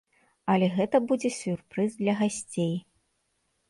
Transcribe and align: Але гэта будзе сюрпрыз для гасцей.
Але 0.53 0.69
гэта 0.77 1.03
будзе 1.13 1.33
сюрпрыз 1.41 1.91
для 2.03 2.19
гасцей. 2.25 2.77